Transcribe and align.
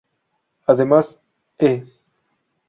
Además, 0.65 1.19
E! 1.59 1.85